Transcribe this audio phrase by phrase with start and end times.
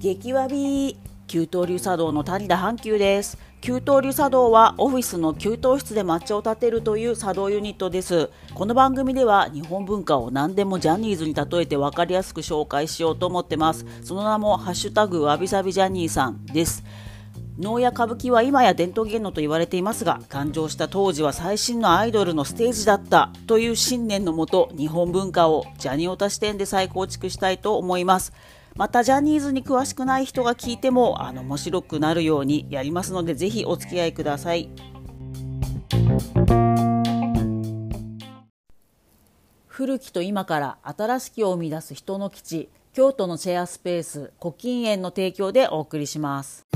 [0.00, 0.96] 激わび
[1.28, 3.38] 給湯流茶道の谷田阪急です。
[3.60, 8.28] 給湯流茶道はオフィスの給湯室で抹茶を立てるという茶道ユニットです。
[8.52, 13.86] この番組では日本文化を何でもジャニーズに例えて分かりやすく紹介しようと思ってます。
[14.02, 16.82] その名もハッシュタグわびさびジャニーさんです。
[17.58, 28.32] 能や歌舞伎は今や伝統芸能と言われていますが誕生した当時は最新のアイドルのステージだったという信念のもと日本文化をジャニオタ視点で再構築したいと思います。
[28.74, 34.70] またジャニーズに詳しくない人が聞いてもあの面白くなるようにやりますのでぜひお付き合いください。
[39.66, 46.66] 古きと今から新しきを生み出す人の基地京都のシェアスペース古今園の提供でお送りします。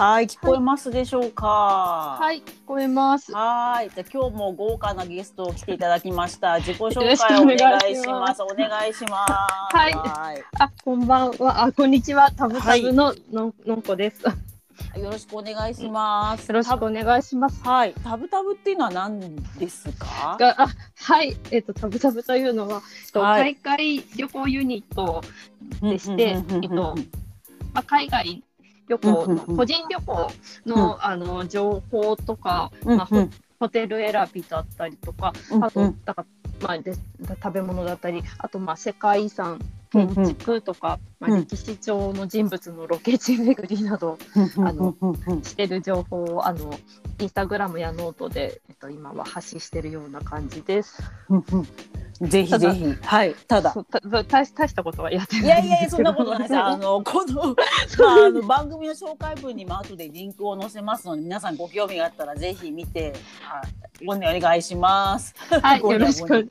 [0.00, 2.16] はい、聞こえますでしょうか？
[2.18, 3.32] はい、聞こえます。
[3.32, 6.58] はい、じゃあ今日も豪華なゲストを来ていただきました。
[6.58, 8.40] 自己紹介お願いします。
[8.40, 9.76] お願いします。
[9.76, 11.64] はいあ、こんばんは。
[11.64, 12.30] あ、こんにちは。
[12.30, 14.22] タブタブのののんこです。
[14.22, 14.32] よ
[14.96, 15.00] い。
[15.02, 16.50] よろしくお願いします。
[16.50, 17.62] ろしくお願いします。
[17.62, 20.38] はい、タブタブっていうのは何ですか？
[20.40, 25.22] が、あ、はい、えっ、とタブタブというのは、えっとはい海外旅行ユニット
[25.82, 26.96] でして、えっと、
[27.74, 28.42] まあ海外
[28.90, 29.56] 旅行のうんうんうん。
[29.56, 30.32] 個人旅行
[30.66, 33.28] の、あの情報とか、まあホ
[33.60, 36.26] ホテル選びだったりとか、あと、だから、
[36.68, 36.94] まあ、で
[37.42, 39.58] 食べ物だったり、あと、まあ、世界遺産、
[39.92, 41.40] 建築とか、まあ、うん。
[41.42, 44.18] 歴史上の人物のロケ地巡りなど
[44.56, 44.94] あの
[45.42, 46.70] してる情報を、あの、
[47.20, 51.02] インスタグラムやノートで、えっと、今は発信してるような感じです。
[52.20, 56.56] ぜひぜひ、はい、ただたた大したことはやっていないやいやいや、そんなことないです。
[56.56, 57.54] あの、 この、
[57.98, 63.14] まあ、あの番組の紹介文にも後でリンクを載せますので、皆さんご興味があったら、ぜひ見て。
[63.40, 65.34] はい、お願いします。
[65.62, 66.44] はい、 ごよろしく、よ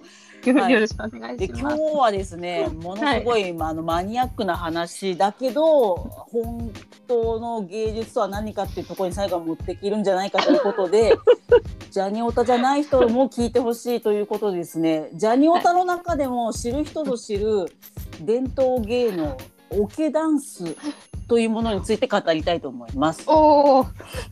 [0.54, 0.74] はい。
[0.74, 1.76] よろしくお願いでします。
[1.76, 6.72] 今日はですねものすごい、まあ、あのマニアックな話だけど本
[7.08, 11.18] 当の芸術とは何かっていうところに最後は持ってきるんじゃないかということで
[11.92, 15.10] ジャニオタじゃない人も聞いてほしいということでですね。
[15.14, 17.74] ジャニオタの中でも知る人ぞ知る
[18.22, 19.38] 伝統芸能
[19.72, 20.76] オケダンス
[21.28, 23.24] というものについて語りたいと思います。
[23.28, 23.86] おお、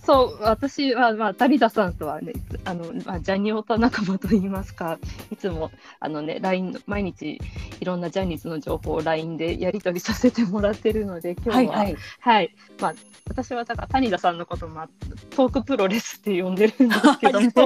[0.03, 2.33] そう、私は、まあ、谷田さんとはね、
[2.65, 4.97] あの、まあ、ジャニオタ仲間といいますか。
[5.31, 7.39] いつも、あのね、LINE の、毎日、
[7.79, 12.93] いろんなジャニーズの情報を LINE でやり取りさせてもらってるので、今日は、はい、はい、まあ、
[13.29, 14.87] 私はだから谷田さんのことも
[15.31, 17.51] トークプロレスって呼んでるんですけども、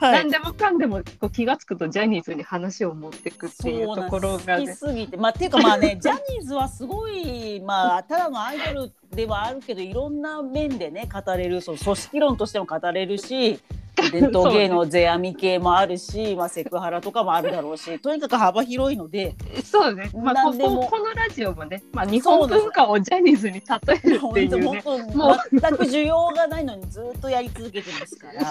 [0.00, 5.16] 何 でもかんでもこう気がつくとジャニーズに話を持っていくっていうところが、好きね、すぎて。
[5.16, 13.60] まあっていうかまあねジャニーズはすごいまあただのアイドルっではあるけどいろんな面でね語れるその組織論としても語れるし
[14.12, 19.34] 伝統芸能世阿弥系もあるし、まあ、セクハラとかもあるだろうしとにかく幅広いので
[19.64, 24.80] そうね、まあ、こ何でもここのラジオもね、まあ、日本文化をジャニーズに例えるっていうね。
[24.80, 28.42] 本もう当全く需要がないのにずっとやり続けてますから。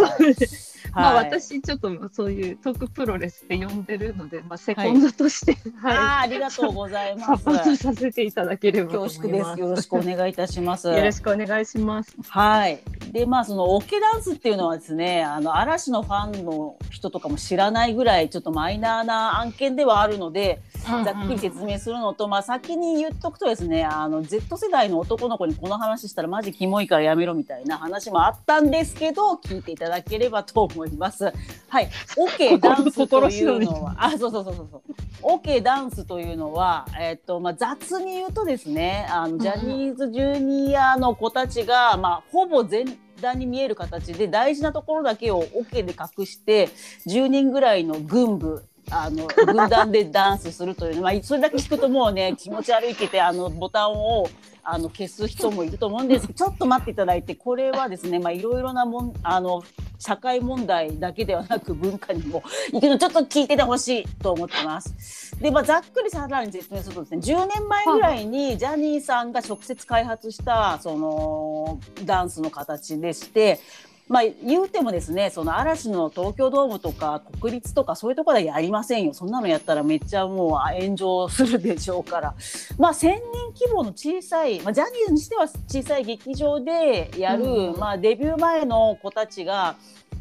[0.91, 7.44] まあ、はい私ちょっとそういうトークプロレスって呼んでるので、まあ、セコンドとして、はいあーありがとうございサます。
[7.44, 9.22] ポートさせていただければと恐。
[9.22, 9.59] 縮です。
[9.59, 10.87] よろしくお願いいたします。
[10.87, 12.15] よろしくお願いします。
[12.27, 12.79] はい。
[13.11, 20.61] で、まあ、そのオケダンスっていうのはですね、あの嵐のファンの人とかも知らないぐらい、ちょっとマイナーな案件ではあるので。
[21.03, 31.31] ざっくり説明するのと、まあ、先に言っとくとですね、あの Z 世代の男の子にこの話したら、マジキモいからやめろみたいな話もあったんですけど、聞いていただければと思います。
[31.67, 31.89] はい。
[32.17, 34.81] オケダンスというのは、あ、そうそうそうそうそう。
[35.21, 46.69] オケダンスというのは、えっと、まあ、雑に言うとですね、あのジャニーズジニアの子たちが、まあ、ほぼ全段に見える形で大事なところだけをオケで隠して
[47.07, 54.27] 10人ぐらいの軍部あの軍団でダンスするという、まあ、それだけ聞くともうね気持ち悪いけてあのボタンを
[54.63, 59.64] あの消す人もいると思うんですけどちょっと待っていただいてこれはですねいろいろなもんあの
[59.97, 65.37] 社会問題だけではなく文化にもいくのちょっと聞いててほしいと思ってます。
[65.40, 73.59] でまあざっくりさらに説明するとですね10年前ぐらいにジャニーさんが直接開発したそのダンスの形でして
[74.09, 79.14] まあ、言うてもですねその嵐の東京ドームとか国立とかそういうところではやりませんよ。
[79.14, 82.35] そんなのやったらめっちゃもう炎上するでしょうから、
[82.79, 83.20] まあ、1,000人
[83.53, 87.79] 規模の小さい、まあ、ジャニーズにしては小さい劇場でやる、うん。
[87.79, 89.76] まあ、デビュー前の子たちが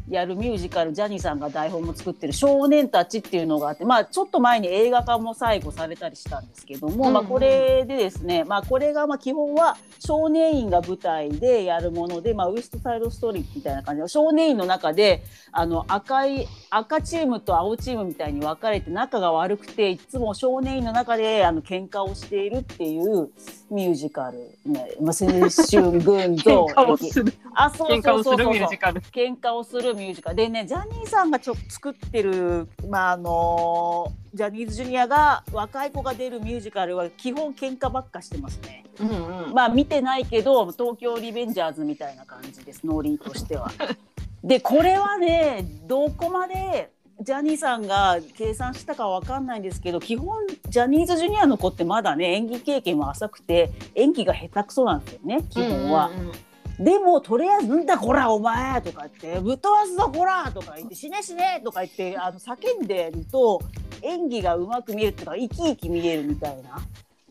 [0.09, 7.13] やるミュージカルジャニーさんが台本も作ってる「少年たち」っていうのがあってまあちょっと前に映画化も最後されたりしたんですけども、うん。
[7.13, 23.29] まあ、これでですね、まあ、これがまあ基本は少年院が舞台でやるもので、まあ、ウエストサイドストーリーみたいな感じで少年院の中であの赤い赤チームと青チームみたいに分かれて仲が悪くていつも少年院の中であの喧嘩をしているっていう
[23.71, 29.01] ミュージカル、ねまあ、青春群像喧嘩をするあそう喧嘩をするそうそうそうミュージカル。
[29.01, 38.85] 喧嘩をするミュージカルでねジャニーさんがちょ作ってる、まああのジャニーズジュニアが若い子が出るミュージカルは基本喧嘩ばっかしてますね。
[38.99, 39.53] うんうん。
[39.53, 43.71] まあ見てないけど東京リベンジャーズみたいな感じですノリとしては。
[44.43, 50.37] でこれはねどこまでジャニーさんが計算したかわかんないんですけど基本
[50.69, 56.07] ジャニーズジュニアの子ってまだね演技経験も浅くて演技が下手くそなんですよね基本は。
[56.07, 56.31] うんうんうん
[56.79, 63.61] でもとりあえず「んだこらお前!」とか言って「ぶっ飛ばすぞこら!」とか言って「死ね死ね!」とか言ってあの叫んでると
[64.01, 66.75] 演技がうまく見えるっていうか生き生き見えるみたいな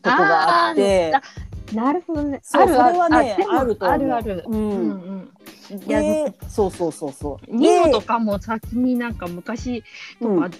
[0.03, 1.21] とこがあってあ
[1.73, 2.41] なるほどね。
[2.53, 2.93] あるある。
[2.93, 4.43] それはねあるとあるある。
[4.47, 4.69] うん。
[4.69, 5.33] うん。
[5.87, 7.55] いやでそうそうそうそう。
[7.55, 9.83] ニノとでかも先になんか昔
[10.19, 10.51] とか、うん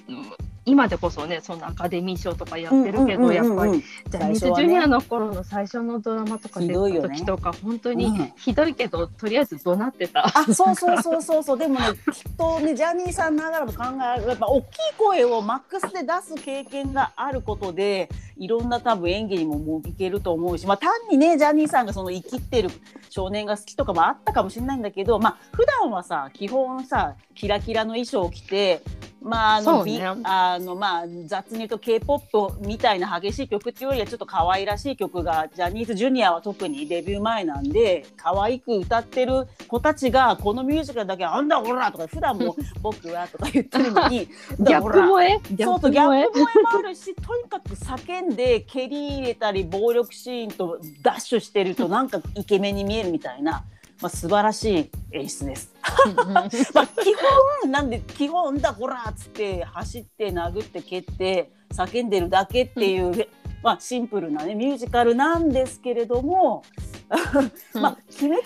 [0.69, 3.73] 今でこそねそのアカデミー賞とかやってるけど、やっぱり。
[3.73, 7.97] りジャニーズジュニアの頃の最初のドラマとか出た時とか、本当うん。
[7.97, 10.25] にひどいけど、とりあえず怒鳴ってた。
[10.27, 11.57] あそうそうそうそうそう。
[11.57, 13.83] でもねきっとねジャニーさんながらも考
[14.17, 14.67] えやっぱ大きい
[14.97, 22.69] 声をマックスで出す経験があることでいろんな多分演技にももういけると思うし、まあ、単にねジャニーさんがその生きってる
[23.09, 28.81] 少年が好きとかもあったかもしれないんだけどまあ普段はさ基本さキラキラの衣装を着て。
[29.21, 29.91] まああの、ね。
[29.93, 53.63] びあのまあ雑に言うと K-POP みたいな激しい曲っていうよりはちょっと可愛らしい曲がジャニーズジュニアは特にデビュー前なんで可愛く歌ってる子たちがこのミュージカルだけは「あんだこら!」とか普段も「僕は」とか言ってるのにギャップ萌えそうそうギャップ萌えもあるしとにかく叫んで蹴り入れたり暴力シーンとダッシュしてるとなんかイケメンに見えるみたいな、
[54.01, 55.73] まあ、素晴らしい演出です。
[56.31, 57.13] まあ、基
[57.61, 63.27] 本なんで基本だこらっつって走って殴って蹴って叫んでるだけっていう、
[63.61, 66.63] まあ、シンプルな、ね、ミュージカルなんですけれども
[67.73, 68.39] 「まあ、鬼滅の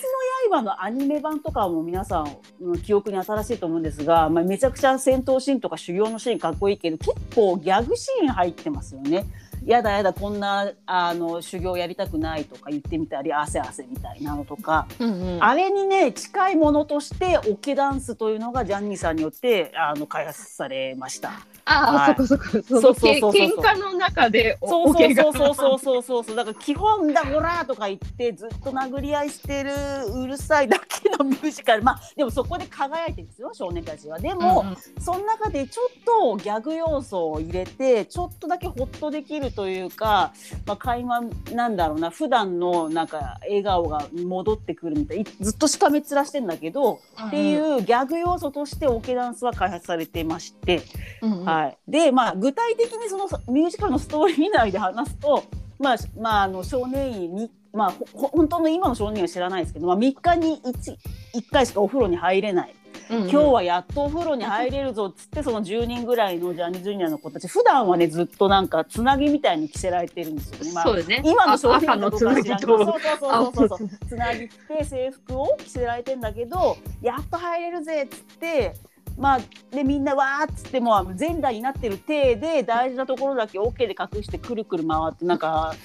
[0.50, 9.26] 刃」のアニメ版とかも皆さんの記憶に新しいと思うんですが、まあ、めちゃくちゃ戦闘シーンとか修行のシーンかっこいいけど結構ギャグシーン入ってますよね。
[9.66, 14.88] やだやだこんなあの修行やりたくないとか言ってみたり汗汗みたいなのとか。
[15.00, 15.44] うんうん。
[15.44, 21.32] あれにね近いものとしてオケダンスというのがジャニーさんによってあの開発されました。
[21.66, 22.16] ああ、はい。
[22.16, 22.44] そこそこ。
[22.44, 23.34] そそうのそうそうそう。
[23.34, 25.56] け喧嘩の中でおそうそうそうそう。
[25.56, 29.72] そうそうそうそうだから基本だほらとか言ってずっと殴り合いしてる
[30.14, 31.84] うるさいだけのミュージカル。
[31.84, 34.20] まあでもそこで輝いてるんですよ少年たちは。
[34.20, 34.78] でも、うんうん。
[35.02, 40.34] その中でちょっとギャグ要素を入れてちょっとだけホッとできるというか、
[40.66, 41.24] まあ、会話
[41.54, 42.10] なんだろうな。
[42.10, 50.82] 普段のなんか笑顔が戻ってくるみたいいずっとしかめっ面してんだけど、っていうギャグ要素としてオケダンスは開発されていまして、
[51.22, 51.46] うんうん。
[51.46, 55.44] はい、でまあ具体的にそのミュージカルのストーリー内で話すと、
[55.80, 60.96] まあまあ、あの少年院に、まあ、本当の今の少年院は知らないですけど、まあ、3日に 1,
[61.36, 62.76] 1回しかお風呂に入れない。
[63.10, 70.72] うんうん今日はやっとお風呂に入れるぞっつってその10人ぐらいのジャニーズジュニアの子たち普段はねずっとなんかつなぎみたいに着せられてるんですよね。
[70.74, 71.22] まあそうですね。
[71.26, 78.74] 今の少年赤のつなぎとそうそうそうそうそうそう青つなぎ着て制服を着せられてんだけどやっと入れるぜっつって。
[79.16, 79.40] まあ、
[79.70, 85.76] でみんなわーっつってもう全裸になってる体で大事なところだけ OK で隠してくるくる回ってなんか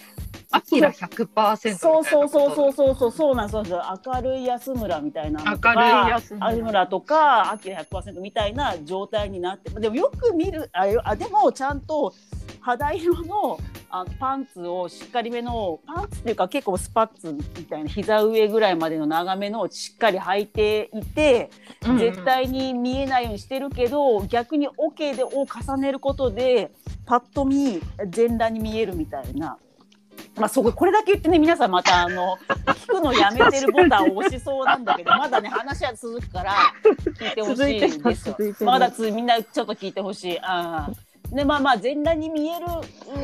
[0.51, 2.55] アキラ100%そうそうそうう。
[2.55, 12.15] そうそうそうそうなんそう明るい安村みたいな明るい安村とかアキラ100%みたいな状態になってでもよく見るあよあでもちゃんと
[12.61, 13.59] 肌色の
[13.91, 21.51] あパンツをしっかりめのパンツっていうか結構スパッツみたいな膝上ぐらいまでの長めのをしっかり履いていて、
[21.85, 26.71] うんうん絶対に見えないようにしてるけど逆に OK でを重ねることで
[27.07, 29.59] パッと見全裸に見えるみたいな。
[30.39, 36.55] まあ、そここれだけ言ってね皆さんまたあの聞くのやめてるボタンを押しそうなんだけどまだね話は続くから
[37.19, 40.39] 聞いてほしいです続いてまだつみんなちょっと聞いてほしい。
[40.41, 41.09] あー。
[41.35, 42.67] でまあまあ全裸に見える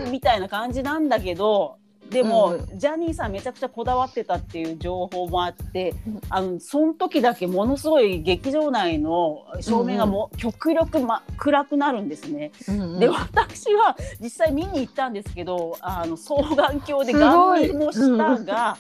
[0.05, 1.79] うんみたいな感じなんだけど
[2.11, 6.21] でも、うジャニーさんめちゃくちゃこだわってたっていう情報もあって、うん。
[6.29, 12.53] あのその時だけものすごい劇場内の照明がもう極力、ま、暗くなるんですね。
[12.69, 13.01] うんうん。
[13.01, 17.21] で私は実際見に行ったんですけどあの双眼鏡ですごい。
[17.21, 18.77] 顔面の下が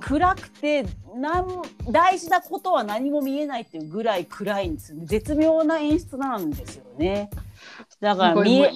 [0.00, 0.84] 暗くて
[1.16, 7.30] なん大事なことは何も見えないっていうぐらい暗いんですよ絶妙な演出なんですよね。
[8.00, 8.70] だから見え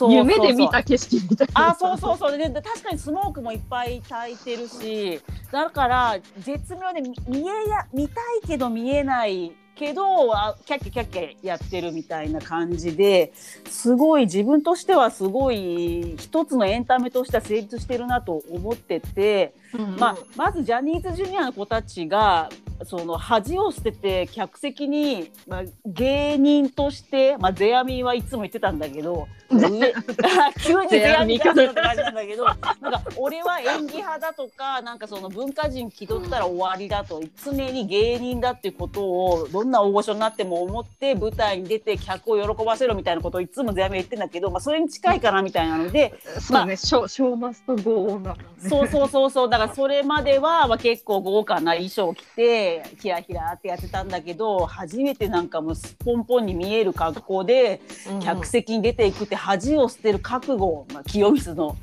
[0.00, 1.70] 夢で見た景色みたいな。
[1.70, 10.30] あそうそうそうで確かにスモークもいっぱい焚いてるしだから絶妙で見えや見たいけど見えないけど
[10.66, 22.48] キャッキャキャッキャやってるみたいな感じですごい自分としてはすごい一つのエンタメとしては成立してるなと思ってて、うんうん、まあ、まずジャニーズジュニアの子たちが
[22.84, 48.38] その恥を捨てて客席に、まあ、芸人として、まあ、世阿弥はいつも言ってたんだけど 急に世阿弥かって感じなんだけどなんか俺は演技派だとかなんかその文化人気取ったら終わりだと常に芸人だっていうことをどんな大御所になっても思って舞台に出て客を喜ばせろみたいなことをいつも世阿弥言ってんだけど、まあ、それに近いかなみたいなので、そうね、ショショーマストゴーな、ね、
[48.68, 57.80] そうそうそうそうだからそれまでは、まあ、結構豪華な衣装を着てひらひらってやってたんだけど初めてなんかもうすっぽんぽんに見える格好で
[58.22, 61.76] 客席に出ていくって恥を捨てる覚悟、まあ、清水の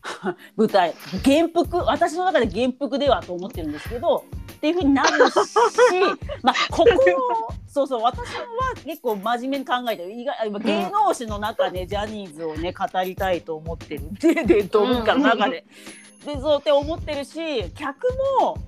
[0.56, 0.94] 舞台。
[1.24, 4.24] 元服私の中で元服ではと思ってるんですけど
[4.54, 5.34] っていうふうになるし
[6.42, 6.86] まあここ
[7.66, 8.46] そうそう私は
[8.84, 10.12] 結構真面目に考えてる。
[10.12, 14.04] 意外芸能史の中で、ジャニーズをね語りたいと思ってる。
[14.18, 15.66] 伝統文化の中で。
[16.24, 18.06] でそうって思ってるし客
[18.40, 18.58] も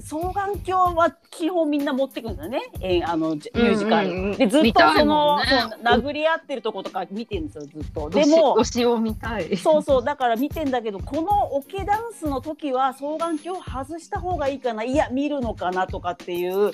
[0.00, 5.44] 双眼鏡は基本みんな持ってくんだね、えー、あのミュージカル、うんうん、でずっとその、ね、
[5.82, 8.10] 殴り合ってるとことか見てるんですよずっと。
[8.10, 9.56] でも推しを見たい。
[9.56, 14.84] そうそうだから見てんだけどこのオケダンスの時は双眼鏡外した方がいいかな。
[14.84, 16.72] いや見るのかなとかっていう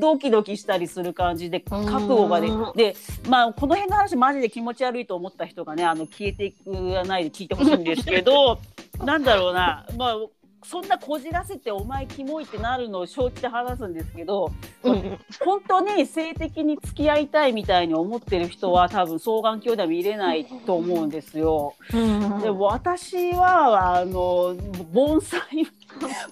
[0.00, 2.96] ドキドキしたりする感じで覚悟がでで
[3.28, 6.70] まあこの辺の話マジで気持ち悪いと思った人がねあの消えていく
[7.06, 8.58] ないで聞いてほしいんですけど
[9.04, 9.86] なんだろうな。
[9.96, 10.16] まあ
[10.64, 14.52] そんなこじらせてお前キモいってなるのを承知で話すんですけど、
[14.84, 21.74] うん、本当に性的に付き合いたいみたいに思ってる人は多分双眼鏡では見れないと思うんですよ。
[21.92, 24.54] うん、でも私はあの
[24.92, 25.40] 盆栽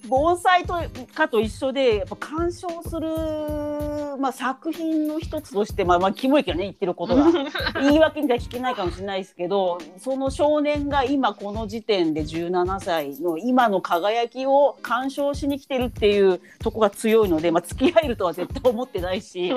[0.09, 0.75] 盆栽と
[1.15, 7.31] かと一緒でやっぱ鑑賞する、まあ、作品の一つとしてまあまあキモいけどね言ってることが。
[7.81, 19.55] 言い訳には聞けないかもしれないですけどその少年が今この時点で17歳の今の輝きを鑑賞しに来てるっていうとこが強いので、まあ、付き合えるとは絶対思ってないし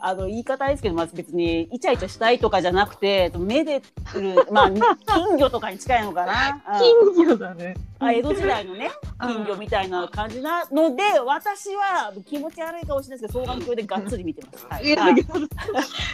[0.00, 3.82] あの言い方ですけど、まあ、別にイチャイチャしたいとかじゃなくて目で
[4.50, 6.62] まあ金魚とかに近いのかな。
[6.78, 7.74] 金魚だね。
[7.98, 8.90] あ江戸時代のね
[9.20, 14.66] 金魚みたいな感じなので私は気持ち悪いかもしれないですけど双眼鏡でがっつり見てます。
[14.68, 15.14] はい、はい、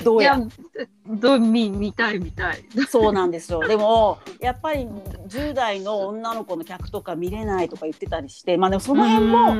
[0.05, 0.37] どうや
[1.09, 2.65] どう見見たい見たい。
[2.89, 3.61] そうなんですよ。
[3.67, 4.87] でもやっぱり
[5.29, 9.57] 10代の女の子の客とか見れないとか言ってたりして、まあでもその辺も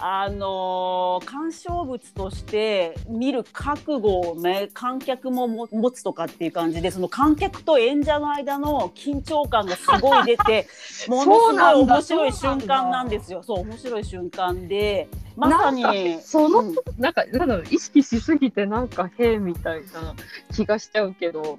[0.00, 10.66] あの鑑賞物として見る覚悟をね観客も持つとかっていう感じでその観客と演者の間の緊張感がすごい出て
[11.06, 13.42] ものすごい 面白い瞬間なんですよ。
[13.42, 15.08] そう面白い瞬間で
[15.48, 16.20] まさに。
[16.22, 20.14] その、うん、なんかなんだろう意識しすぎてなんか変みたいな
[20.54, 21.58] 気がしちゃうけど。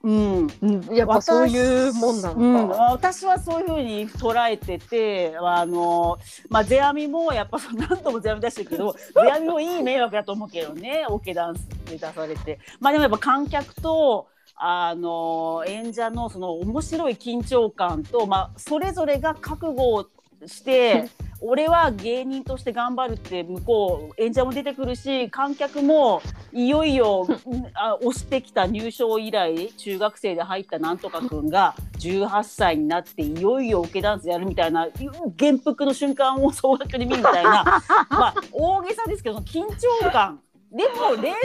[0.00, 0.48] うん、
[0.92, 12.60] やっぱそういうもんなのか、うん、私はそういうふうに捉えててあの、まあ、世阿弥もやっぱ何度も世阿弥出してるけど 世阿弥もいい迷惑だと思うけどねオ、ケダンスで出されて。
[12.78, 20.06] まあでもやっぱ観客とあの演者のその面白い緊張感と、まあ、それぞれが覚悟を
[20.46, 21.08] して
[21.40, 26.20] 俺は芸人として頑張るって向こう演者も出てくるし観客も
[26.52, 27.26] いよいよ
[27.74, 34.88] あ押してきた入賞以来中学生で入ったなんとかくんが18歳になっていよいよオケダンスやるみたいな
[35.36, 37.82] 元服の瞬間を総額で見るみたいな。
[38.10, 40.40] まあ大げさですけど緊張感。
[40.70, 41.36] でも冷静に考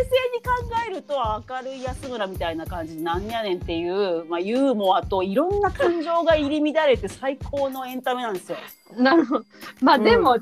[0.85, 1.15] えると
[1.49, 8.57] 明るい安村みたいな感じでなんやねんっていう、まあ、ユーモアといろんな感情が入り乱れて最高のエンタメなんですよ。
[8.97, 9.45] なるほど。
[9.81, 10.37] まあでも、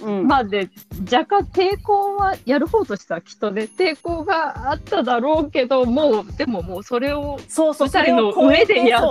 [0.00, 0.70] うん、まあで
[1.12, 9.06] 若干抵抗はやる方としてはきっとね抵抗があっただろうけどもうでももうそれを舞台の上でやる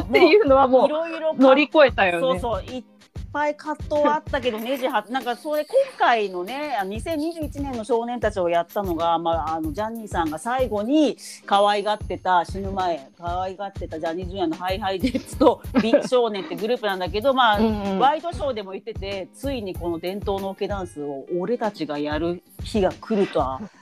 [0.00, 2.40] っていうのはもう乗り越えたよね。
[2.40, 2.64] そうそう
[3.32, 14.48] ぱい葛藤はあったけどネジ張ってなんかそれ今回のね2021年の少年たちをやったのが、まあ、あのジャニーさんが最後に可愛がってた死ぬ前可愛がってたジャニーズ Jr.
[14.48, 23.79] のハイハイジェッツと ビッグ少年ってグループなんだけどまあうん、ワイドショーでも言っててついにこの伝統のオケダンスを俺たちがやる日が来るとは考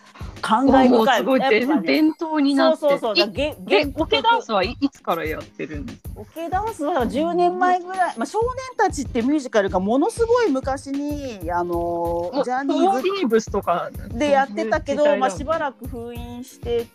[0.48, 1.18] 感慨深い。
[1.18, 1.40] すごい。
[1.40, 1.66] ね。
[1.82, 2.80] 伝統になって。
[2.80, 3.30] そうそうそう。
[3.30, 6.08] げで原オケダンスはいいつからやってるんですか？
[6.16, 16.86] オケダンスは10年前ぐらい、まあ、少年たちってミュージカルがものすごい昔にあのジャニーーリーブスとかズでやってたけど、まあ、しばららく封印して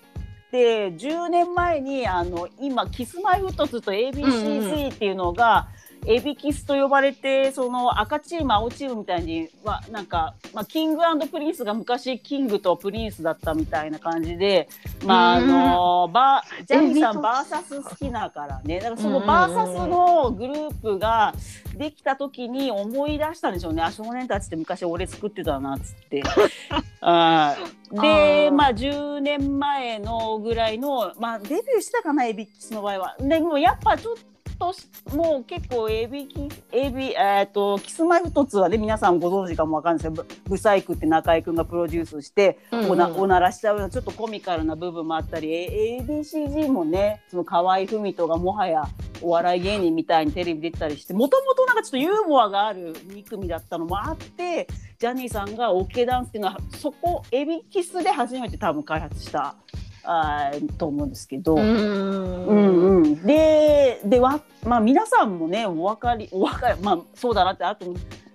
[0.51, 5.67] て10年前にあの今キスマイフットツとうんうん ABCZ っていうのが、
[6.05, 14.67] エビキスと呼ばれてその赤チーム青チームみたいにはなんか、まあ、キングプリンスが昔キングとプリンスだったみたいな感じで、
[15.05, 18.79] まああのバージャニーさんバーサス好きだからね。
[18.79, 21.33] だからそのバーサスのグループが
[21.77, 23.81] できた時に思い出したんでしょうね。
[23.81, 26.23] あ少年たちって昔俺作ってたなっつって。
[27.01, 28.01] あー。
[28.01, 33.15] でまあ10年前のぐらいの、まあ、デビューしたかなエビキスの場合は。
[33.19, 34.15] でもやっぱちょっ
[34.63, 48.83] としもう結構エビキエビえー、とキスマイフトツはね皆さんご存知かもわかんないですけどブブサイクって中居君がプロデュースして、おなおならしちゃうようなちょっとコミカルな部分もあったりえ ABCG もねその河合郁人がもはや
[49.21, 54.67] お笑い芸人みたいにテレビ出てたりしてもともとなんかちょっとユーモアがある2組だったのもあって
[54.99, 59.55] ジャニーさんがオケダンスっていうのはそこエビキスで初めて多分開発した
[60.03, 61.55] あーと思うんですけど。
[61.55, 67.85] うんうんうん、ででわ、まあ、皆さんもねお分かりお分かり、まあ、そうだなってあと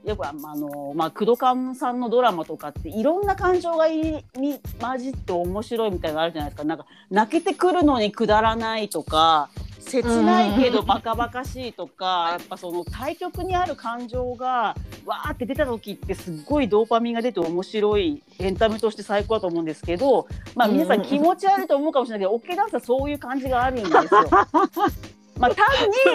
[0.08, 6.64] やっぱあの、まあ、工藤勘さんのドラマとかっていろんな感情がいに混じって面白いみたいなのあるじゃないですか。
[6.64, 9.50] なんか泣けてくるのにくだらないとか
[9.80, 24.02] 切ないけどバカバカしいとか、やっぱその対極にある感情がわーって出た時ってすっごいドーパミンが出て面白いエンタメとして最高だと思うんですけど、まあ、皆さん気持ち悪いと思うかもしれないけど、オケダンスはそういう感じがあるんですよ。
[25.38, 25.66] まあ、単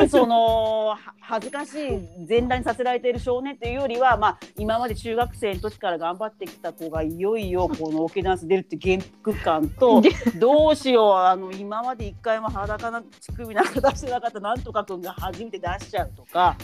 [0.03, 10.01] にそのは 恥ずかしい全裸にさせられている少年というよりは、まあ、今まで中学生の時から頑張ってきた子がいよいよこのオケダンス出るっていう原服感と
[10.39, 16.56] どうしようあの今まで一回も裸な乳首なんか出してなかったなんとか君が初めて出しちゃうとか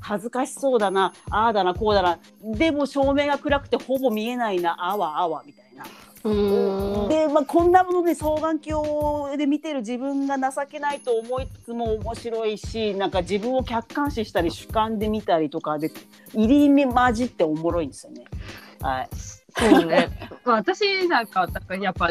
[0.00, 5.65] 恥ずかしそうだなああだなこうだなでも照明が暗くてほぼ見えないなあわあわみたいな。
[6.26, 15.90] うんで、まあ、こんなもので双眼鏡で見てる自分が情けないと思いつつも面白いしなんか自分を客観視したり主観で見たりとかで
[16.34, 18.24] 入り混じっておもろいんですよね。
[18.80, 19.08] はい、
[19.58, 20.08] そうね。
[20.44, 21.48] まあ私なんか、
[21.80, 22.10] やっぱ、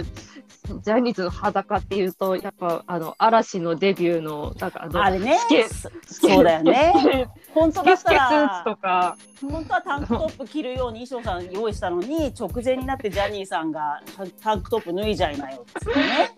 [0.83, 7.27] ジャニーズの裸っていうと、やっぱ、あの、嵐のデビューの、なんかあの、あれねスケそそうだよね。
[7.53, 14.01] 本当だったらとか、本当はタンクトップ着るように衣装さん用意したのに直前になってジャニーさんが
[14.41, 16.31] タンクトップ脱いじゃいなよっつってね。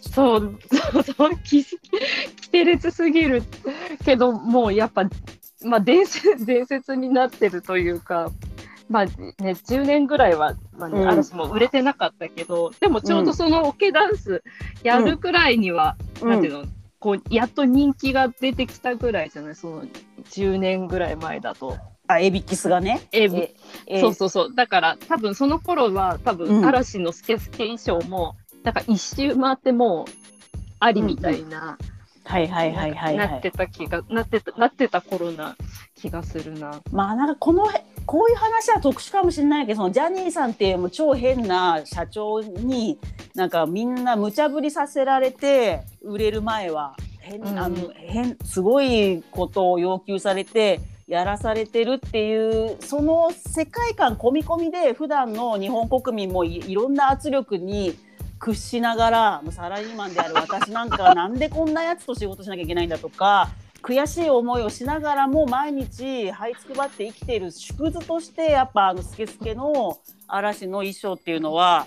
[0.00, 0.58] そう、
[0.92, 3.42] そうそう、ききてれつすぎる
[4.04, 5.04] けど、もうやっぱ、
[5.62, 8.30] まあ伝説、伝説になってるというか、
[8.88, 14.42] まあね、10年ぐらいは、まあねうん嵐も売れてなかったけど、でもちょうどそのオケダンス
[14.82, 16.64] やるくらいには、なんていうの、
[16.98, 19.54] こう、やっと人気が出てきたぐらいじゃない？
[19.54, 19.82] その
[20.30, 21.76] 10年ぐらい前だと。
[22.06, 23.02] あエビキスがね。
[23.12, 23.54] エビえ
[23.86, 24.54] えそうそうそう。
[24.54, 30.10] だから多分その頃は多うん分嵐のスケスケ衣装も、なんか一周回ってもう
[30.80, 31.76] ありみたいな、
[32.24, 33.52] はいはいはいはいはなってい。
[33.52, 35.56] た気が、なってた、なってた頃な
[35.94, 36.80] 気がするな。
[36.90, 37.66] まあなんかこの
[38.08, 42.98] こういう話は特殊かもしれないけどそのジャニーさんっていうもう超変な社長に
[43.34, 47.58] なんかみんな無茶ぶりさせられて売れる前は変,、うん。
[47.58, 57.94] あの変すごいことを要求されてやらされてるっていうその世界観込み込みで普段の日本国民もいいろんな圧力に
[58.38, 63.50] 屈しながらもうサラリーマンである私なんかはなんでこんなやつと仕事しなきゃいけないんだとか
[63.82, 71.86] 悔しい思いをしながらも毎日這いつくばって生きている縮図としてやっぱあのスケスケの嵐の衣装っていうのは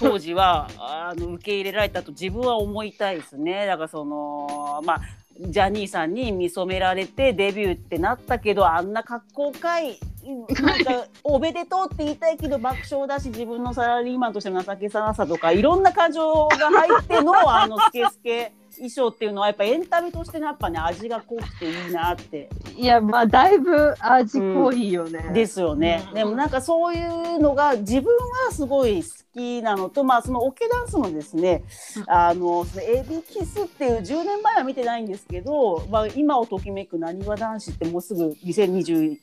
[0.00, 3.66] 当時はあの受け入れられたと自分は思いたいですね。
[3.66, 5.00] だからそのまあ
[5.40, 22.48] ジャニーさんに見初められてデビューってなったけどあんな格好かいなんかおめでとうって言いたいけど爆笑だし自分のサラリーマンとしての情けさなさとかいろんな感情が入ってのあのスケスケ衣装っていうのはやっぱエンタメとしてのやっぱね味が濃くていいなって。
[22.76, 25.30] いや、まあ、だいぶ味濃いよね。
[25.32, 26.14] ですよね、うん。
[26.14, 28.14] でもなんかそういうのが自分
[28.46, 31.64] はすごい好きなのとまあそのオケダンスもですね、
[31.96, 32.04] うん。
[32.08, 39.18] あのそのエビキスっていう10年前は見てないんですけど、まあ、今をときめくなにわ男子ってもうすぐ2021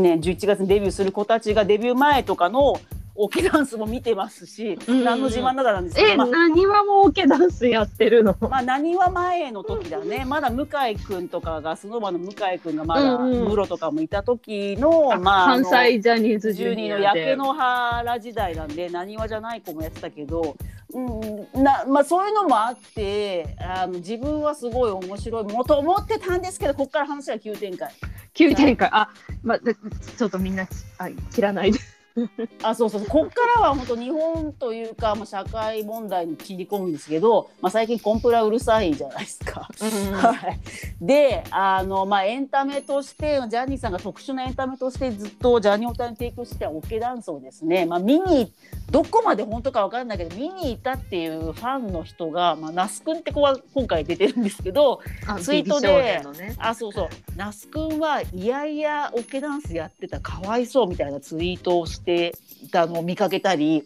[0.00, 2.80] 年11月にデビューする子たちがデビュー前とかの
[3.20, 8.36] オーケーダンスも見てますし、うん何の自慢だからなんですけど、え、まあ何はもオケダンスやってるの？
[8.40, 16.98] まあ、何は前の時だねまだ向井君とかがスノーマンの向井君がまだうんうんとかもいた時の、まあ関西ジャニーズジュ12ニアで。
[16.98, 20.56] の焼け野原時代なんで何はじゃない子もやってたけど、
[20.94, 27.92] うんなまあ、そういうのもあってあの自分はすごい面白いもと思ってたんですけどここから話は急展開
[28.32, 28.88] 急展開。
[28.92, 29.08] あ、
[29.42, 31.80] まあ、でちょっとみんな、あ、切らないで。
[32.62, 39.68] あそうそうここからは本当日本というか、まあ、社会問題に切り込むんですけど、まあ、最近コンプラうるさいじゃないですか。
[40.12, 40.60] はい、
[41.00, 48.52] であの、まあ、エンタメとしてジャニーさんが特殊なエンタメとしてずっとジャニオタに提供してたオケダンスをですね、まあ、見に
[48.90, 56.54] どこまで本当か分かんないけど見に行ったっていうファンの人が、まあ、那須君って子は今回出てるんですけどあツイートでね。
[56.58, 57.08] あそうそう。
[57.36, 63.84] 那須君はいやいやオケダンスやってたかわいそうみたいなツイートをしていたのを見かけたり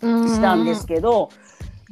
[0.00, 1.30] したんですけど。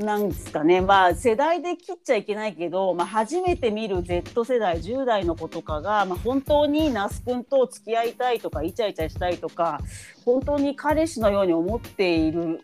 [0.01, 9.81] なんですかねまあ世代で切っちゃいけないけど、まあ、初めて見る Z 世代10代の子とかが、まあ、本当に那須君と付き合いたいとかイチャイチャしたいとか
[10.25, 12.61] 本当に彼氏のように思っている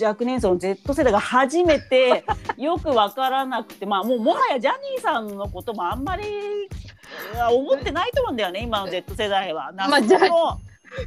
[0.00, 2.24] 若年層の Z 世代が初めて
[2.56, 6.24] よく分からなくて、まあ、もうもはやジャニーさんのこともあんまり
[7.52, 9.72] 思ってないと思うんだよね今の Z 世代は。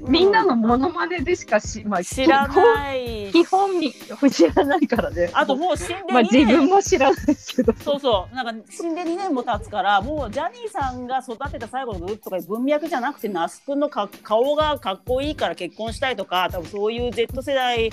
[0.02, 3.94] みんなのモノマネでしかし、まあ、知らない基本み
[4.32, 5.30] 知らないからね。
[5.34, 7.74] あともう死んでまあ2年自分も知らないけど。
[7.74, 17.92] そうそうなんか死んで2年も経つからもうジャニーさんが育てた最後のグループとか文脈じゃなくて那須君のか顔がかっこいいから結婚したいとか多分そういう Z 世代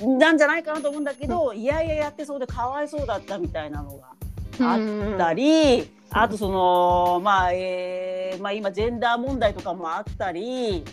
[0.00, 4.08] なんじゃないかなと思うんだけど、いやいややってそうでかわいそうだったみたいなのが
[4.60, 4.76] あ
[5.14, 10.84] ったり、あとそのまあ、えーまあ、今ジェンダー問題とかもあったり。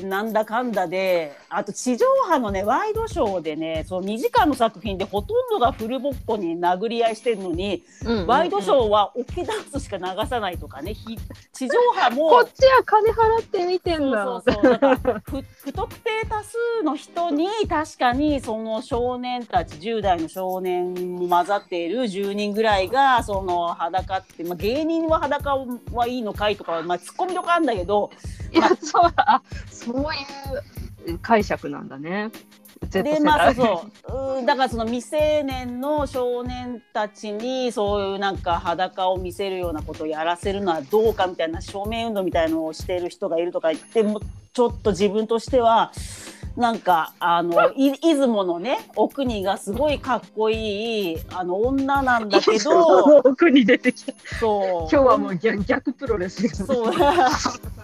[0.00, 7.82] なんだかんだであと地上波のねワイドショーでねその2時間の作品でほとんどがフルボッコに殴り合いしてるのに
[8.26, 10.94] ワイドショーはオケダンスしか流さないとかね。
[10.94, 11.18] ひ
[11.52, 14.24] 地上波もこっちは金払って見てんだ。
[14.24, 14.72] そうそうそう。
[14.72, 25.56] だから不 不特定多数の人に確かにその少年たち10代の少年も混ざっている10人ぐらいがその裸って、まあ、芸人は裸
[25.92, 28.10] はいいのかいとか、まあ、ツッコミとかあるんだけど
[28.52, 29.42] いや、そう、あ、
[29.84, 32.30] そういう解釈なんだね。
[32.90, 33.88] でまあそ
[34.42, 44.20] うだからその未成年の少年たちにそういうなんか裸を見せるようなことをやらせるのはどうかみたいな署名運動みたいのをしている人がいるとか言っても
[44.52, 45.92] ちょっと自分としては
[46.56, 54.12] なんかあのい出雲のねお国がすごいかっこいいあの女なんだけど 奥に出てきた。
[54.38, 56.46] そう今日はもう逆逆プロレス。
[56.54, 56.94] そう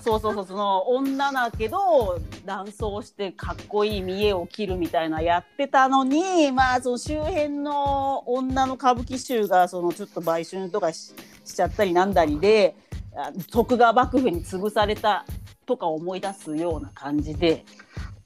[0.00, 12.76] そうそうそうその女だけど男装してかっこいい見栄を切るみたいなやってたのにまあその周辺の女の歌舞伎衆がそのちょっと売春とかししちゃったりなんだりで
[13.16, 15.24] あ徳川幕府に潰された
[15.66, 17.64] とか思い出すような感じで、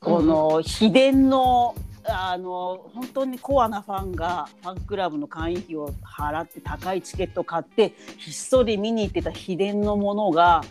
[0.02, 10.62] この秘伝のあの本当にコアなファンがファンクラブの会員費を払って高いチケット買ってひっそり見に行ってた秘伝のものが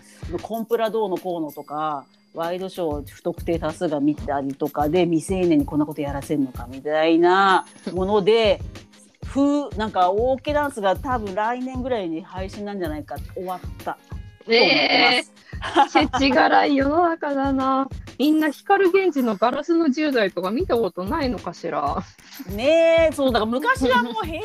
[0.42, 8.60] コンプラどうのこうのとかワイドショー不特定多数が見たりとかで未成年にこんなことやらせるのかみたいな もので。
[9.34, 15.24] 風なんかオーケーダンスが多分来年ぐらいに配信なんじゃないか終わったと思ってえ
[15.62, 15.98] ます。
[15.98, 17.88] え、 世知辛い世の中だな。
[18.22, 22.04] みんな光源氏のガラスの10代とか見たことないのかしら？
[22.50, 24.44] ねえそうだから昔はもう平気で。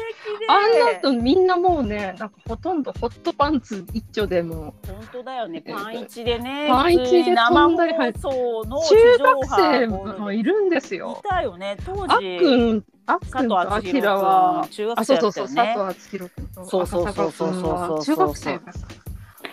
[0.48, 4.74] あんなとみんなもうね、なんかほとんどホットパンツ一丁でも。
[4.86, 11.20] 本当だよねパンイチでねパンイチで飛んだり入中学生波もいるんですいよ。
[11.28, 14.66] たよね当あっ時くん、あっく佐藤あきらは。
[14.70, 17.62] 君、中学あ、生そうそうそう、だったよね佐藤敦弘君とそうそうそうそうそう赤坂君
[17.92, 18.60] は中学生だ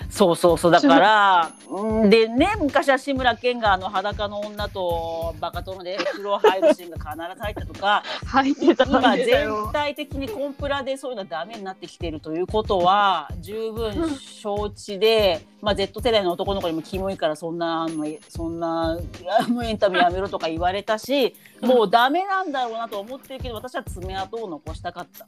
[0.09, 0.71] そうそうそう。
[0.71, 8.85] だからうん でね昔は志村けんがあの裸の女とバカ殿で風呂入るシーンが必ず入ったとか入ってた。
[8.85, 18.97] 今全体的にコンプラでそういうのはダメになってきてるということは十分承知で、まあ、Z 世代の男の子にもキモいからそんなのそんな
[19.63, 25.25] エンタメやめろとか言われたしもうダメなんだろうなと思ってるけど私は爪痕を残したかった。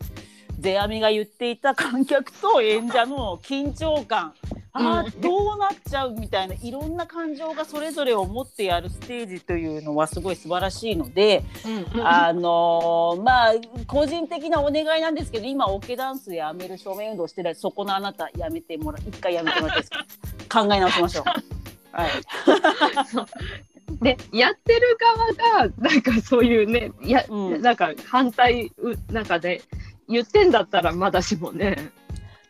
[0.61, 4.33] 世阿弥が言っていた観客と演者の緊張感。
[4.77, 11.43] あーどうなっちゃうみたいないろんな感情がそれぞれを持ってやるステージというのはすごい素晴らしいので、
[12.03, 13.53] あのーまあ
[13.87, 17.55] 個人的なお願いなんですけど今オケダンスやめる署名運動してない。
[17.55, 20.65] そこのあなたやめてもら一回やめてもらっていいですか？
[20.67, 21.23] 考え直しましょう。
[21.95, 22.11] はい、
[24.01, 27.61] でやってる側がなんかそういうねや、うん。
[27.61, 29.61] なんか反対うなんかで
[30.07, 31.91] 言ってんだったらまだしもね。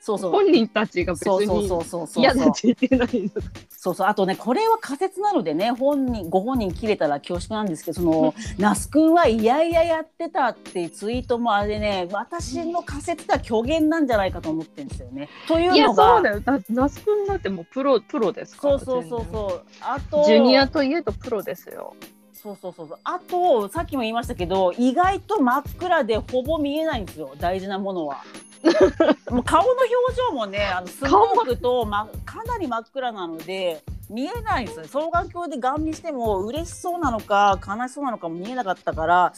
[0.05, 0.31] そうそう。
[0.31, 2.23] 本人たちが別にそうそうそうそうそう。
[2.23, 4.07] 嫌だって言ってないのそうそう。
[4.07, 15.27] あとねこれは仮説なのでね本人ご本人切れたら恐縮なんですけどその那須君はいやいややってたってツイートもあれね私の仮説では虚言なんじゃないかと思ってるんですよね。
[15.47, 16.39] といういやのがそうだよ。
[16.39, 19.65] だ那須君だってもうプロプロですからそうそうそうそう。
[19.81, 20.23] あと。
[20.23, 21.95] ジュニアといえどプロですよ
[22.45, 22.99] そうそうそうそう。
[23.03, 27.34] あとさっきも言いましたけど意外と真っ暗でほぼ見えないんですよ。
[27.39, 28.23] 大事なものは。
[29.31, 39.34] もう顔の表情もねあのスモークと、ま、かなり真っ暗なので見えないんですよ双眼鏡でガン見しても嬉しそうなのか悲しそうなのかも見えなかったから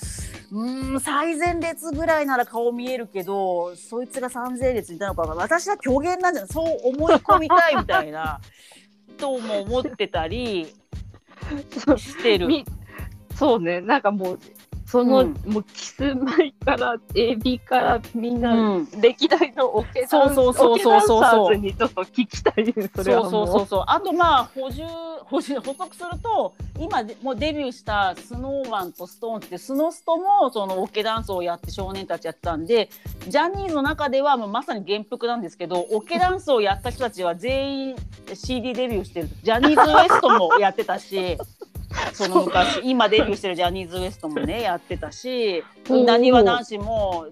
[0.52, 6.54] うーん最前列ぐらいなら顔見えるけどそいつが三前列にいたのか私は虚言なんじゃない。
[6.54, 8.40] そう思い込みたいみたいな
[9.18, 10.74] とも思ってたり
[11.98, 12.48] してる。
[13.38, 13.82] みそうね。
[13.82, 14.40] なんかもう
[14.88, 15.36] その、うん。
[15.46, 18.88] もうキスマイから AB からみんな、うん。
[19.02, 23.84] 歴代のオケダンサーズにちょっと聞きたいねそれはもそうそうそうそう。
[23.86, 24.84] あとまあ補充
[25.30, 32.90] 補充補足すると今でもうデビューしたスノーマンとストーンってスノストもそのオケダンスをやって少年たちやってたんで
[33.28, 37.96] ジャニーズの中ではもうまさに原服なんですけどオケダンスをやった人たちは全員
[38.34, 39.30] CD デビューしてる。
[39.44, 41.38] ジャニーズ WEST もやってたし。
[42.14, 47.28] その昔今デビューしてるジャニーズ WEST もねやってたしなにわ男子も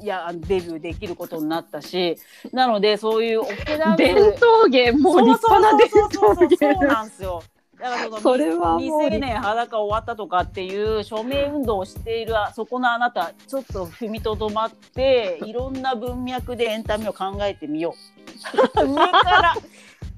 [0.00, 2.18] いやデビューできることになったし
[2.52, 7.42] なのでそういうオケダンス伝統芸もう立派な伝統芸そうなんですよ。
[7.78, 17.96] だからその それはもう未成年裸終わったとかっていう署名運動をしているそこのあなたちょっと踏みとどまっていろんな文脈でエンタメを考えてみよう。
[18.84, 19.54] 上から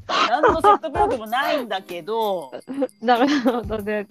[0.09, 2.53] 何の説得力もないんだけど。
[3.03, 4.07] なるほどね。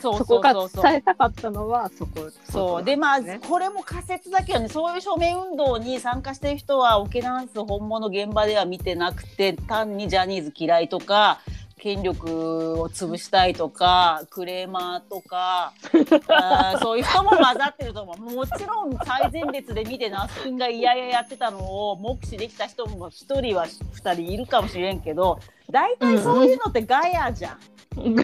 [0.00, 2.84] そうそそこが伝えたかったのはそこそう。
[2.84, 3.40] でまあね。
[3.48, 11.40] これも仮説だけどねそういう署名運動に参加してる人はオケダンス本物現場では見てなくて単にジャニーズ嫌いとか
[11.80, 15.72] 権力を潰したいとかクレーマーとか
[16.28, 21.58] あーそういう人も混ざってると思うもちろん最前列で見て那須君が嫌々やってたの
[21.90, 25.40] を目視できた人も1人は2人いるかもしれんけど
[25.70, 27.58] 大体そういうのってガヤじゃん。
[27.96, 28.16] うん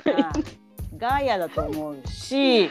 [0.98, 2.70] ガヤだと思うし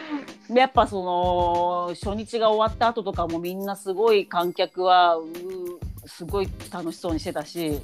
[0.49, 5.25] やっぱその初日が終わった後とかもみんなすごい観客はう
[6.07, 7.81] すごい楽しそうにしてたし。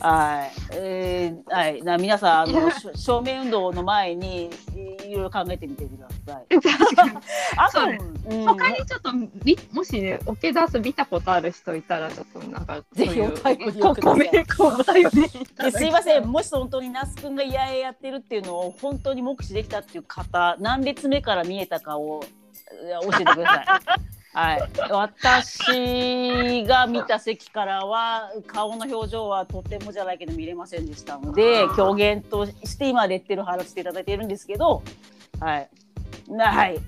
[0.00, 6.46] はい、えーはい、な皆さんあのし署名運動の前にいいろいろ考えてみてください。
[7.56, 7.98] あと、そうね。
[8.30, 8.44] うん。
[8.46, 15.04] 他にちょっとみもしねオケダンス見たことある人いたらちょっとなんかぜひお便りをください
[15.72, 16.26] すいません。
[16.26, 22.22] もし本当に那須君が嫌々やってるっていうのを本当に目視できたっていう方何列目から見えたかを
[22.82, 24.14] えー教えてください。
[24.34, 34.82] はい、私が見た席からは顔の表情はとてもじゃないけど見れませんでしたので狂言として今レッテル貼らせていただいているんですけど
[35.38, 35.70] はい。
[36.28, 36.82] なはい、うん、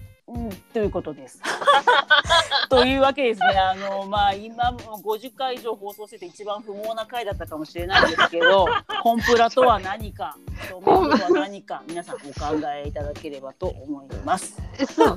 [0.73, 1.41] ということです。
[2.69, 8.67] というわけですねあのまあ今も50回以上放送してて一番不毛な回だったかもしれないんですけど
[9.05, 10.37] コンプラとは何か
[10.69, 14.57] 署名とは何か皆さんお考えいただければと思います。
[14.97, 15.17] そう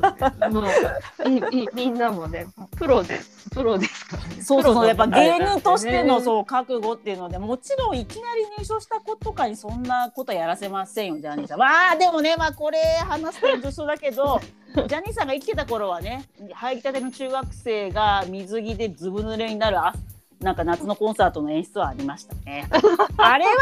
[0.51, 2.45] もういいみんなもね
[2.77, 11.59] プロですプロですからねそうそうやっぱ芸人としてのうそう覚悟っていうのでもちろんいきなり入賞した子とかにそんなことやらせませんよジャニーさん。
[11.59, 14.39] まあでもねまあこれ話すと女子だけど
[14.75, 19.93] ジャ ニーさんが生きてた頃はね入りたての中学生が水着でずぶ濡れになるあ
[20.41, 22.65] なんか夏のコンサートの演出はありましたね。
[23.17, 23.57] あれはも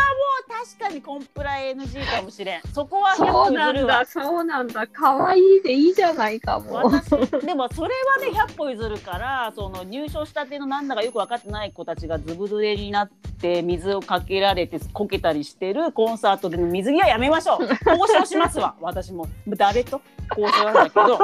[0.48, 2.62] う確かにコンプラ NG かもしれん。
[2.72, 4.06] そこは100そうなんだ。
[4.06, 6.92] そうなんだ可愛いでいいじゃないかも
[7.44, 21.20] でもそれはね100歩譲るからその入賞したてのなんだかよく分かってない子たちがずぶ濡れになって水をかけられてこけたりしてるコンサートでの水着はやめましょう交渉しますわ 私も誰と交渉なんだけど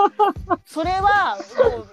[0.66, 1.38] それは
[1.72, 1.88] もう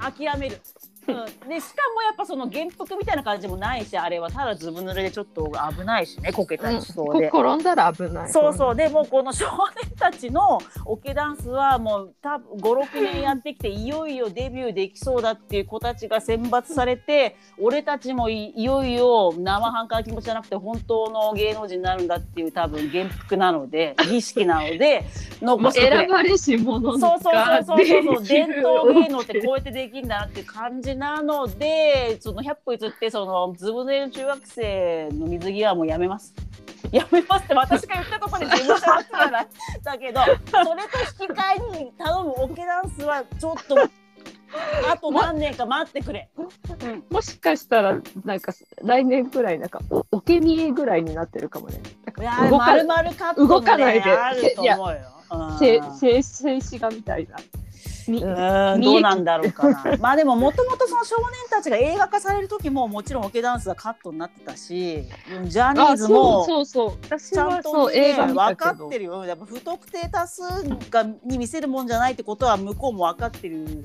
[0.00, 0.60] 諦める。
[1.08, 8.30] うん、でしかもやっぱその原服みたいな感じもないしあれはただずぶ濡れでちょっと危ないしねこけたりしそうで、こ転んだら危ない。
[8.30, 8.76] そうそう。
[8.76, 9.46] でもうこの少
[9.82, 25.04] 年たちのオケダンスはもう多分56年やってきていよいよデビューできそうだっていう子たちが選抜されて俺たちもいいよいよ生半可な気持ちじゃなくて本当の芸能人になるんだっていう多分原服なので 儀式なので
[25.40, 25.98] 残してくれ。
[25.98, 26.08] 選。
[26.08, 28.16] ばれし者そうそうそうそうそう。
[28.16, 28.24] そう。
[28.24, 36.34] 伝統芸能ってここうやってできるんだなっていう感じなのでその100歩譲ってそのずぶ濡れの中学生の水着はもうやめます。
[36.92, 39.46] やめますって私が言ったところで事務所はつかない
[39.82, 43.76] だけど それと引き換えに頼むオケダンスはちょっと
[44.90, 46.28] あと何年か待ってくれ。
[46.36, 48.52] うん、もしかしたらなんか
[48.82, 51.80] 来年くらいなんかおおけ見えぐらいになってるかもね。
[52.50, 54.02] 動か丸々カット、ね、動かないで
[55.58, 57.36] 静止画みたいな。
[58.08, 59.96] みうーんどうなんだろうかな。
[60.00, 69.24] まあでももともとその少年たちが映画化される時ももちろんオケダンスはカットになってたし、うんジャニーズもうそうそう私ちゃんと、分かってるよ。
[69.24, 70.42] やっぱ不特定多数
[70.90, 73.84] がに見せるもんじゃないってことは向こうも分かってる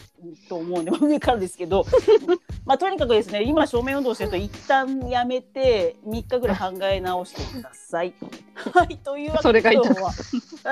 [0.50, 1.86] と思うんで、上からですけど、
[2.66, 8.14] まあとにかくですね、今正面運動してると一旦やめて3日ぐらい考え直してください。
[8.56, 10.12] はい、というわけでそれが言いた今日は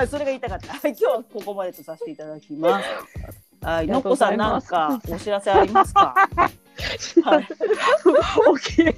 [0.02, 0.74] あそれが言いたかった。
[0.74, 3.45] はい今日はここまでとさせていただきます。
[3.62, 6.14] はい、のっこさんなんかお知らせありますか？
[7.24, 7.48] はい。
[8.46, 8.94] オケ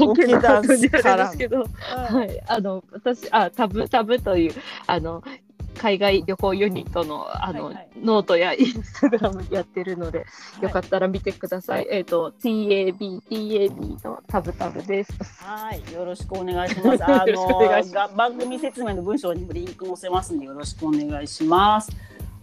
[0.00, 1.66] オケの後にあれですけど、は
[2.12, 4.54] はい、あの私あタブタブという
[4.86, 5.22] あの
[5.78, 10.24] 海外旅行ユニットのあの、はいはいノートやインスタグラムやってるので、
[10.58, 11.86] いよかったら見てください。
[11.90, 15.12] えっ、と TAB TAB のタブタブです。
[15.44, 17.04] はい、よろしくお願いします。
[17.04, 21.90] あのが番組説明の文章にもリンク載せますのでよろしくお願いします。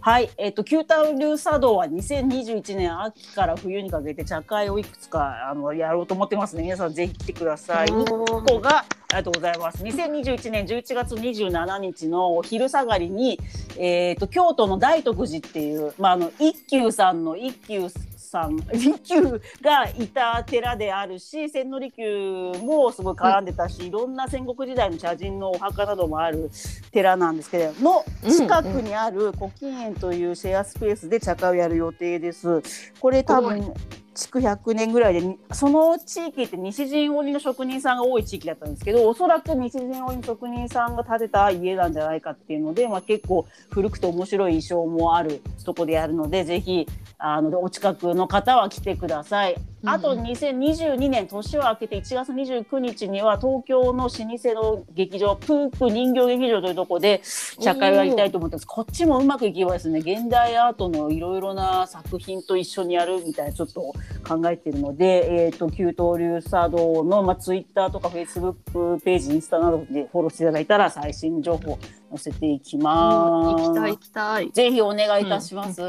[0.00, 7.88] はい、えっ、ータウ流茶道は2021年秋から冬にかけて茶会をいくつかあのやろうと思ってますので皆さんぜひ来てください。
[7.88, 9.82] ここがありがとうございます。
[9.82, 13.40] 2021年11月27日のお昼下がりに、
[13.76, 17.88] えっ、と京都の大徳寺っていうまああの一休さんの一休
[18.28, 26.50] さん一休がいた寺であるし千利休もすごい絡んでたし、いろんな戦国時代の茶人のお墓などもある
[26.92, 32.62] 寺なんですけれどの近くにある古今園というシェアスペースで茶会をやる予定です。
[33.00, 33.72] これ多す分
[34.18, 46.86] 築100年ぐらいでその地域って西陣織の職人さんが多い地域だったんですけどおそらく西陣織の職人さんが建てた家なんじゃないかっていうので、まあ、結構古くて面白い衣装もあるとこでやるのでぜひ
[47.18, 49.56] あのお近くの方は来てください。
[49.84, 54.18] あとうん2022年年を明けて1月29日には東京の老舗
[54.54, 57.22] の劇場プープ人形劇場というところで
[57.60, 63.80] 茶会をやりたいと思ってますこっちもうまくいけばですね現代アートのいろいろな作品と一緒にやるみたいなちょっと
[64.26, 71.78] 考えているので、えー、と旧東流茶道の、まあ、ツイッターとかフェイスブックページインスタなどでフォローしていただいたら最新情報
[72.10, 73.62] 載せていきます。
[73.62, 74.50] 行きたい行きたい。
[74.50, 75.82] ぜひお願いいたします。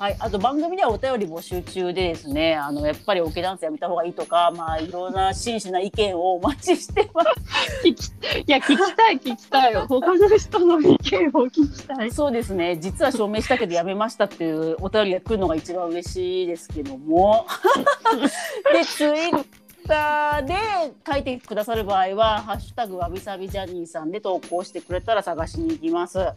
[0.00, 7.28] はい、あと番組ではお便り募集中でですね、あのやっぱりオケダンスやめた方がいいとか、まあいろんな真摯な意見をお待ちしてます。
[7.84, 9.74] 聞きいや聞きたい聞きたい。
[9.74, 12.10] 他の人の意見を聞きたい。
[12.12, 17.46] そうですね、実は証明したけどやめましたっていうお便りが来るのが一番嬉しいですけども。
[18.72, 19.44] で、ツイッ
[19.90, 20.54] ターで
[21.04, 26.18] 書いてくださる場合は、ハッシュタグわびさびジャニーさんで投稿してくれたら探しに行きます。
[26.18, 26.34] は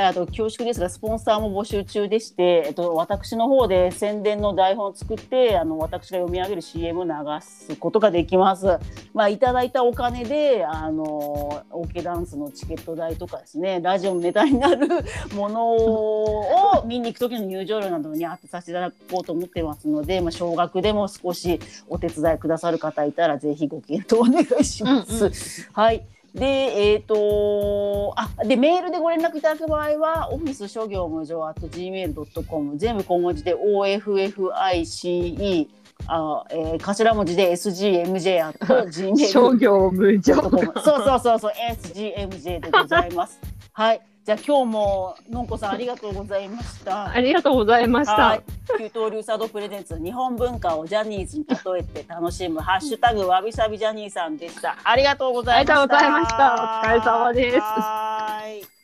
[0.00, 7.10] い、あと恐縮ですが、スポンサーも募集中でして、えっと、私の方で宣伝の台本を作って、あの、私が読み上げる CM を流
[7.42, 8.66] すことができます。
[9.14, 14.88] まあ、いただいたお金で、あの、オーケーダンスのチケット代とかですね、ラジオのネタになる
[15.36, 25.26] ものを見に行く時の入場料などに当てさせていただこうと思ってますので、まあ、少額でも少しお手伝いくださる方いたら、ぜひご検討お願いします。
[25.26, 25.34] うんうん
[25.72, 26.06] はい。
[26.34, 35.68] で、えっ、と、あ、で、メールでご連絡いただく場合は、オフィス諸行無常 at gmail.com、全部小文字で OFFICE、
[36.08, 39.16] あえー、頭文字で SGMJ at gmail.com。
[39.26, 40.34] 商業無常。
[40.34, 40.50] そう
[40.82, 43.40] そうそうそう SGMJ でございます。
[43.72, 44.02] はい。
[44.26, 47.10] じゃあ今日ものんこさんありがとうございました。
[47.10, 48.76] ありがとうございましはいた。。
[48.76, 54.76] 旧東流サードプレゼンツ日本文化をジャニーズに例えて楽しむハッシュタグわびさびジャニーさんでした。
[54.82, 55.80] ありがとうございました。
[55.80, 58.75] ありがとうございましたお疲れ様ですはーい。